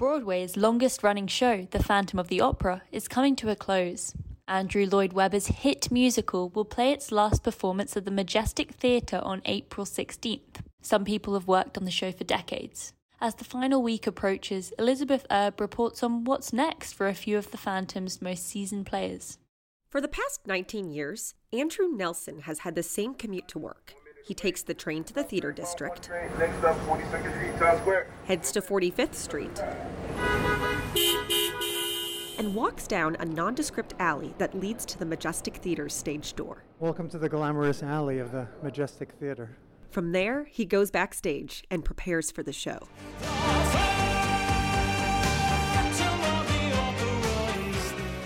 Broadway's 0.00 0.56
longest 0.56 1.02
running 1.02 1.26
show, 1.26 1.68
The 1.72 1.82
Phantom 1.82 2.18
of 2.18 2.28
the 2.28 2.40
Opera, 2.40 2.80
is 2.90 3.06
coming 3.06 3.36
to 3.36 3.50
a 3.50 3.54
close. 3.54 4.14
Andrew 4.48 4.86
Lloyd 4.86 5.12
Webber's 5.12 5.48
hit 5.48 5.90
musical 5.90 6.48
will 6.48 6.64
play 6.64 6.90
its 6.90 7.12
last 7.12 7.42
performance 7.42 7.98
at 7.98 8.06
the 8.06 8.10
Majestic 8.10 8.70
Theatre 8.72 9.20
on 9.22 9.42
April 9.44 9.84
16th. 9.84 10.62
Some 10.80 11.04
people 11.04 11.34
have 11.34 11.46
worked 11.46 11.76
on 11.76 11.84
the 11.84 11.90
show 11.90 12.12
for 12.12 12.24
decades. 12.24 12.94
As 13.20 13.34
the 13.34 13.44
final 13.44 13.82
week 13.82 14.06
approaches, 14.06 14.72
Elizabeth 14.78 15.26
Erb 15.30 15.60
reports 15.60 16.02
on 16.02 16.24
what's 16.24 16.50
next 16.50 16.94
for 16.94 17.06
a 17.06 17.12
few 17.12 17.36
of 17.36 17.50
the 17.50 17.58
Phantom's 17.58 18.22
most 18.22 18.48
seasoned 18.48 18.86
players. 18.86 19.36
For 19.90 20.00
the 20.00 20.08
past 20.08 20.46
19 20.46 20.90
years, 20.90 21.34
Andrew 21.52 21.88
Nelson 21.88 22.40
has 22.44 22.60
had 22.60 22.74
the 22.74 22.82
same 22.82 23.12
commute 23.12 23.48
to 23.48 23.58
work. 23.58 23.92
He 24.24 24.34
takes 24.34 24.62
the 24.62 24.74
train 24.74 25.04
to 25.04 25.14
the 25.14 25.22
theater 25.24 25.52
district, 25.52 26.10
Next 26.38 26.64
up, 26.64 26.76
42nd 26.86 27.34
Street, 27.34 27.58
Times 27.58 27.80
Square. 27.80 28.06
heads 28.26 28.52
to 28.52 28.60
45th 28.60 29.14
Street, 29.14 29.58
and 32.38 32.54
walks 32.54 32.86
down 32.86 33.16
a 33.18 33.24
nondescript 33.24 33.94
alley 33.98 34.34
that 34.38 34.54
leads 34.54 34.84
to 34.86 34.98
the 34.98 35.04
Majestic 35.06 35.56
Theater's 35.56 35.94
stage 35.94 36.34
door. 36.34 36.64
Welcome 36.78 37.08
to 37.10 37.18
the 37.18 37.28
glamorous 37.28 37.82
alley 37.82 38.18
of 38.18 38.30
the 38.32 38.46
Majestic 38.62 39.12
Theater. 39.12 39.56
From 39.90 40.12
there, 40.12 40.44
he 40.44 40.64
goes 40.64 40.90
backstage 40.90 41.64
and 41.70 41.84
prepares 41.84 42.30
for 42.30 42.42
the 42.42 42.52
show. 42.52 42.78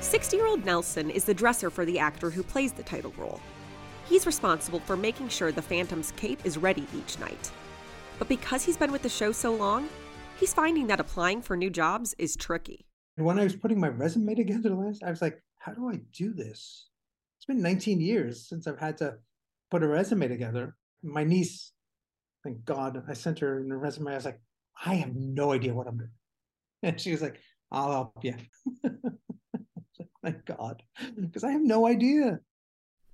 60 0.00 0.36
year 0.36 0.46
old 0.46 0.64
Nelson 0.64 1.10
is 1.10 1.24
the 1.24 1.34
dresser 1.34 1.68
for 1.70 1.84
the 1.84 1.98
actor 1.98 2.30
who 2.30 2.42
plays 2.42 2.72
the 2.72 2.82
title 2.82 3.12
role. 3.18 3.40
He's 4.08 4.26
responsible 4.26 4.78
for 4.80 4.96
making 4.96 5.28
sure 5.28 5.50
the 5.50 5.62
Phantom's 5.62 6.12
cape 6.12 6.38
is 6.44 6.58
ready 6.58 6.86
each 6.96 7.18
night. 7.18 7.50
But 8.18 8.28
because 8.28 8.62
he's 8.62 8.76
been 8.76 8.92
with 8.92 9.02
the 9.02 9.08
show 9.08 9.32
so 9.32 9.52
long, 9.52 9.88
he's 10.38 10.54
finding 10.54 10.86
that 10.86 11.00
applying 11.00 11.42
for 11.42 11.56
new 11.56 11.70
jobs 11.70 12.14
is 12.16 12.36
tricky. 12.36 12.86
When 13.16 13.38
I 13.38 13.44
was 13.44 13.56
putting 13.56 13.80
my 13.80 13.88
resume 13.88 14.34
together 14.34 14.70
last, 14.70 15.02
I 15.02 15.10
was 15.10 15.22
like, 15.22 15.42
how 15.58 15.72
do 15.72 15.90
I 15.90 16.00
do 16.12 16.32
this? 16.32 16.88
It's 17.38 17.46
been 17.46 17.60
19 17.60 18.00
years 18.00 18.48
since 18.48 18.66
I've 18.66 18.78
had 18.78 18.96
to 18.98 19.16
put 19.70 19.82
a 19.82 19.88
resume 19.88 20.28
together. 20.28 20.76
My 21.02 21.24
niece, 21.24 21.72
thank 22.44 22.64
God, 22.64 23.02
I 23.08 23.14
sent 23.14 23.40
her 23.40 23.58
a 23.58 23.76
resume. 23.76 24.12
I 24.12 24.14
was 24.14 24.24
like, 24.24 24.40
I 24.84 24.94
have 24.94 25.16
no 25.16 25.52
idea 25.52 25.74
what 25.74 25.88
I'm 25.88 25.98
doing. 25.98 26.10
And 26.82 27.00
she 27.00 27.10
was 27.10 27.22
like, 27.22 27.40
I'll 27.72 27.90
help 27.90 28.22
you. 28.22 28.34
thank 30.22 30.44
God, 30.44 30.82
because 31.18 31.42
I 31.42 31.50
have 31.50 31.62
no 31.62 31.86
idea. 31.86 32.38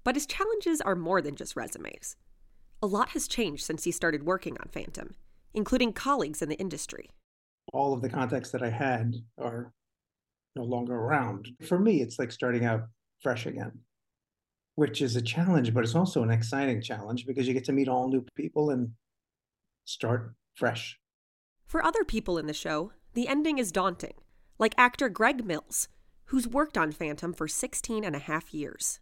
But 0.04 0.16
his 0.16 0.26
challenges 0.26 0.80
are 0.80 0.96
more 0.96 1.22
than 1.22 1.36
just 1.36 1.56
resumes. 1.56 2.16
A 2.82 2.86
lot 2.86 3.10
has 3.10 3.28
changed 3.28 3.64
since 3.64 3.84
he 3.84 3.92
started 3.92 4.24
working 4.24 4.56
on 4.58 4.68
Phantom, 4.72 5.14
including 5.54 5.92
colleagues 5.92 6.42
in 6.42 6.48
the 6.48 6.58
industry. 6.58 7.10
All 7.72 7.94
of 7.94 8.02
the 8.02 8.08
contacts 8.08 8.50
that 8.50 8.62
I 8.62 8.70
had 8.70 9.14
are 9.38 9.72
no 10.56 10.64
longer 10.64 10.94
around. 10.94 11.48
For 11.62 11.78
me, 11.78 12.02
it's 12.02 12.18
like 12.18 12.32
starting 12.32 12.64
out 12.64 12.88
fresh 13.20 13.46
again, 13.46 13.78
which 14.74 15.00
is 15.00 15.14
a 15.14 15.22
challenge, 15.22 15.72
but 15.72 15.84
it's 15.84 15.94
also 15.94 16.22
an 16.22 16.30
exciting 16.30 16.82
challenge 16.82 17.26
because 17.26 17.46
you 17.46 17.54
get 17.54 17.64
to 17.66 17.72
meet 17.72 17.88
all 17.88 18.08
new 18.08 18.24
people 18.34 18.70
and 18.70 18.90
start 19.84 20.34
fresh. 20.54 20.98
For 21.66 21.84
other 21.84 22.04
people 22.04 22.36
in 22.36 22.46
the 22.46 22.52
show, 22.52 22.92
the 23.14 23.28
ending 23.28 23.58
is 23.58 23.72
daunting, 23.72 24.14
like 24.58 24.74
actor 24.76 25.08
Greg 25.08 25.44
Mills, 25.44 25.88
who's 26.26 26.48
worked 26.48 26.76
on 26.76 26.92
Phantom 26.92 27.32
for 27.32 27.46
16 27.46 28.04
and 28.04 28.16
a 28.16 28.20
half 28.20 28.52
years. 28.52 29.00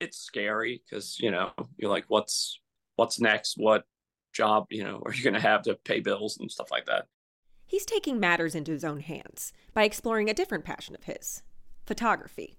It's 0.00 0.18
scary 0.18 0.82
because 0.88 1.18
you 1.20 1.30
know 1.30 1.50
you're 1.76 1.90
like 1.90 2.04
what's 2.08 2.60
what's 2.96 3.20
next 3.20 3.54
what 3.56 3.84
job 4.32 4.66
you 4.70 4.84
know 4.84 5.02
are 5.06 5.12
you 5.12 5.22
going 5.22 5.34
to 5.34 5.40
have 5.40 5.62
to 5.62 5.74
pay 5.84 6.00
bills 6.00 6.38
and 6.38 6.50
stuff 6.50 6.70
like 6.70 6.86
that 6.86 7.06
He's 7.70 7.84
taking 7.84 8.18
matters 8.18 8.54
into 8.54 8.72
his 8.72 8.82
own 8.82 9.00
hands 9.00 9.52
by 9.74 9.82
exploring 9.84 10.30
a 10.30 10.34
different 10.34 10.64
passion 10.64 10.94
of 10.94 11.04
his 11.04 11.42
photography. 11.84 12.56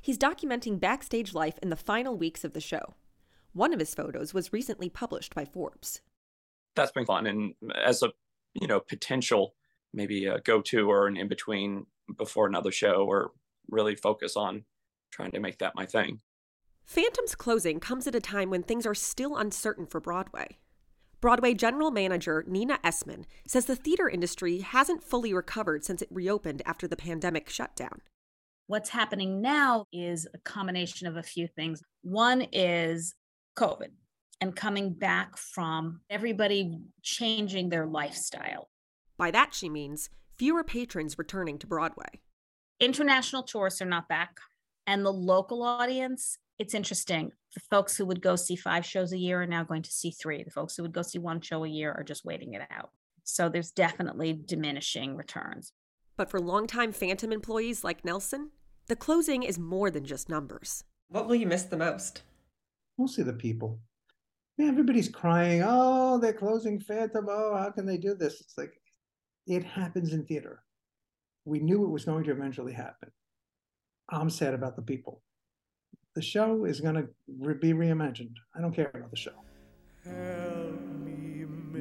He's 0.00 0.16
documenting 0.16 0.78
backstage 0.78 1.34
life 1.34 1.58
in 1.60 1.70
the 1.70 1.76
final 1.76 2.16
weeks 2.16 2.44
of 2.44 2.52
the 2.52 2.60
show. 2.60 2.94
One 3.52 3.72
of 3.72 3.80
his 3.80 3.96
photos 3.96 4.32
was 4.32 4.52
recently 4.52 4.88
published 4.88 5.34
by 5.34 5.44
Forbes. 5.44 6.02
that's 6.76 6.92
been 6.92 7.04
fun 7.04 7.26
and 7.26 7.54
as 7.84 8.04
a 8.04 8.12
you 8.54 8.68
know 8.68 8.78
potential 8.78 9.54
maybe 9.92 10.26
a 10.26 10.40
go-to 10.40 10.88
or 10.88 11.08
an 11.08 11.16
in-between 11.16 11.86
before 12.16 12.46
another 12.46 12.70
show 12.72 13.04
or 13.08 13.32
really 13.70 13.96
focus 13.96 14.36
on 14.36 14.64
trying 15.10 15.32
to 15.32 15.40
make 15.40 15.58
that 15.58 15.74
my 15.74 15.86
thing 15.86 16.20
Phantom's 16.84 17.34
closing 17.34 17.80
comes 17.80 18.06
at 18.06 18.14
a 18.14 18.20
time 18.20 18.50
when 18.50 18.62
things 18.62 18.86
are 18.86 18.94
still 18.94 19.36
uncertain 19.36 19.86
for 19.86 20.00
Broadway. 20.00 20.58
Broadway 21.20 21.54
general 21.54 21.90
manager 21.90 22.44
Nina 22.46 22.78
Essman 22.84 23.24
says 23.46 23.64
the 23.64 23.76
theater 23.76 24.08
industry 24.08 24.58
hasn't 24.58 25.02
fully 25.02 25.32
recovered 25.32 25.84
since 25.84 26.02
it 26.02 26.08
reopened 26.10 26.60
after 26.66 26.86
the 26.86 26.96
pandemic 26.96 27.48
shutdown. 27.48 28.02
What's 28.66 28.90
happening 28.90 29.40
now 29.40 29.86
is 29.92 30.28
a 30.34 30.38
combination 30.38 31.06
of 31.06 31.16
a 31.16 31.22
few 31.22 31.48
things. 31.48 31.82
One 32.02 32.42
is 32.52 33.14
COVID 33.56 33.88
and 34.40 34.54
coming 34.54 34.92
back 34.92 35.38
from 35.38 36.00
everybody 36.10 36.78
changing 37.02 37.70
their 37.70 37.86
lifestyle. 37.86 38.68
By 39.16 39.30
that, 39.30 39.54
she 39.54 39.70
means 39.70 40.10
fewer 40.36 40.64
patrons 40.64 41.18
returning 41.18 41.58
to 41.58 41.66
Broadway. 41.66 42.20
International 42.80 43.42
tourists 43.42 43.80
are 43.80 43.86
not 43.86 44.08
back, 44.08 44.40
and 44.86 45.04
the 45.04 45.12
local 45.12 45.62
audience, 45.62 46.38
it's 46.58 46.74
interesting. 46.74 47.32
The 47.54 47.60
folks 47.70 47.96
who 47.96 48.06
would 48.06 48.22
go 48.22 48.36
see 48.36 48.56
five 48.56 48.84
shows 48.84 49.12
a 49.12 49.18
year 49.18 49.42
are 49.42 49.46
now 49.46 49.64
going 49.64 49.82
to 49.82 49.90
see 49.90 50.10
three. 50.10 50.42
The 50.42 50.50
folks 50.50 50.76
who 50.76 50.82
would 50.82 50.92
go 50.92 51.02
see 51.02 51.18
one 51.18 51.40
show 51.40 51.64
a 51.64 51.68
year 51.68 51.92
are 51.92 52.04
just 52.04 52.24
waiting 52.24 52.54
it 52.54 52.62
out. 52.70 52.90
So 53.24 53.48
there's 53.48 53.70
definitely 53.70 54.32
diminishing 54.32 55.16
returns. 55.16 55.72
But 56.16 56.30
for 56.30 56.40
longtime 56.40 56.92
Phantom 56.92 57.32
employees 57.32 57.82
like 57.82 58.04
Nelson, 58.04 58.50
the 58.86 58.96
closing 58.96 59.42
is 59.42 59.58
more 59.58 59.90
than 59.90 60.04
just 60.04 60.28
numbers. 60.28 60.84
What 61.08 61.26
will 61.26 61.34
you 61.34 61.46
miss 61.46 61.64
the 61.64 61.76
most? 61.76 62.22
Mostly 62.98 63.24
the 63.24 63.32
people. 63.32 63.80
Yeah, 64.56 64.66
everybody's 64.66 65.08
crying, 65.08 65.62
oh, 65.66 66.18
they're 66.18 66.32
closing 66.32 66.78
Phantom. 66.78 67.26
Oh, 67.28 67.56
how 67.56 67.70
can 67.70 67.86
they 67.86 67.96
do 67.96 68.14
this? 68.14 68.40
It's 68.40 68.56
like, 68.56 68.72
it 69.46 69.64
happens 69.64 70.12
in 70.12 70.24
theater. 70.24 70.62
We 71.44 71.58
knew 71.58 71.84
it 71.84 71.90
was 71.90 72.04
going 72.04 72.24
to 72.24 72.30
eventually 72.30 72.72
happen. 72.72 73.10
I'm 74.08 74.30
sad 74.30 74.54
about 74.54 74.76
the 74.76 74.82
people. 74.82 75.22
The 76.14 76.22
show 76.22 76.64
is 76.64 76.80
going 76.80 76.94
to 76.94 77.08
re- 77.38 77.54
be 77.54 77.72
reimagined. 77.72 78.34
I 78.54 78.60
don't 78.60 78.72
care 78.72 78.90
about 78.94 79.10
the 79.10 79.16
show. 79.16 79.32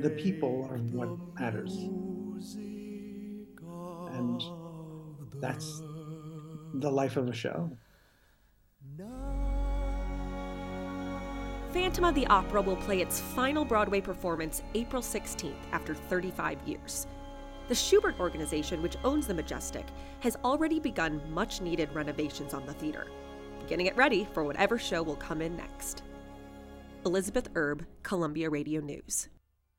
The 0.01 0.09
people 0.09 0.67
are 0.69 0.77
what 0.77 1.17
matters. 1.39 1.73
And 4.15 4.41
that's 5.41 5.81
the 6.75 6.89
life 6.89 7.17
of 7.17 7.27
a 7.27 7.33
show. 7.33 7.69
Phantom 11.71 12.05
of 12.05 12.15
the 12.15 12.27
Opera 12.27 12.61
will 12.61 12.75
play 12.75 13.01
its 13.01 13.19
final 13.19 13.65
Broadway 13.65 13.99
performance 13.99 14.63
April 14.75 15.01
16th 15.01 15.55
after 15.71 15.95
35 15.95 16.59
years. 16.67 17.07
The 17.67 17.73
Shubert 17.73 18.19
Organization, 18.19 18.81
which 18.81 18.97
owns 19.03 19.25
the 19.25 19.33
Majestic, 19.33 19.85
has 20.19 20.35
already 20.43 20.79
begun 20.79 21.21
much 21.33 21.61
needed 21.61 21.93
renovations 21.93 22.53
on 22.53 22.65
the 22.65 22.73
theater, 22.73 23.07
getting 23.67 23.85
it 23.85 23.95
ready 23.95 24.27
for 24.33 24.43
whatever 24.43 24.77
show 24.77 25.01
will 25.01 25.15
come 25.15 25.41
in 25.41 25.55
next. 25.55 26.03
Elizabeth 27.05 27.49
Erb, 27.55 27.85
Columbia 28.03 28.49
Radio 28.49 28.81
News. 28.81 29.29